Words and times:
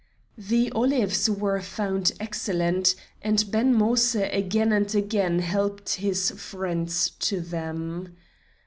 The 0.39 0.71
olives 0.71 1.29
were 1.29 1.61
found 1.61 2.13
excellent, 2.19 2.95
and 3.21 3.45
Ben 3.51 3.75
Moïse 3.75 4.35
again 4.35 4.71
and 4.71 4.95
again 4.95 5.37
helped 5.37 5.93
his 5.97 6.31
friends 6.31 7.11
to 7.19 7.39
them. 7.39 8.15